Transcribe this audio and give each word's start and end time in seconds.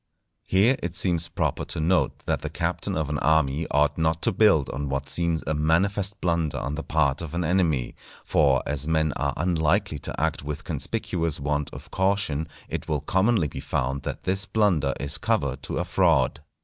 Here 0.47 0.77
it 0.81 0.95
seems 0.95 1.27
proper 1.27 1.63
to 1.65 1.79
note 1.79 2.23
that 2.25 2.41
the 2.41 2.49
captain 2.49 2.97
of 2.97 3.11
an 3.11 3.19
army 3.19 3.67
ought 3.69 3.99
not 3.99 4.23
to 4.23 4.31
build 4.31 4.67
on 4.71 4.89
what 4.89 5.07
seems 5.07 5.43
a 5.45 5.53
manifest 5.53 6.19
blunder 6.21 6.57
on 6.57 6.73
the 6.73 6.81
part 6.81 7.21
of 7.21 7.35
an 7.35 7.43
enemy; 7.43 7.93
for 8.25 8.63
as 8.65 8.87
men 8.87 9.13
are 9.13 9.35
unlikely 9.37 9.99
to 9.99 10.19
act 10.19 10.41
with 10.41 10.63
conspicuous 10.63 11.39
want 11.39 11.69
of 11.71 11.91
caution, 11.91 12.47
it 12.67 12.87
will 12.87 13.01
commonly 13.01 13.47
be 13.47 13.59
found 13.59 14.01
that 14.01 14.23
this 14.23 14.47
blunder 14.47 14.95
is 14.99 15.19
cover 15.19 15.55
to 15.57 15.77
a 15.77 15.85
fraud. 15.85 16.41